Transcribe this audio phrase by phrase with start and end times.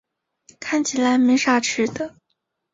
[0.59, 2.15] 看起来没啥吃的